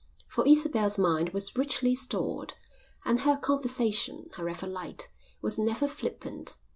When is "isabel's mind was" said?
0.47-1.55